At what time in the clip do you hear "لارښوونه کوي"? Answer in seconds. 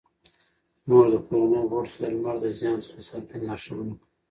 3.49-4.05